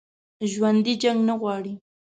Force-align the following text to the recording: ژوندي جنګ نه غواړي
ژوندي 0.51 0.93
جنګ 1.03 1.19
نه 1.29 1.33
غواړي 1.39 1.73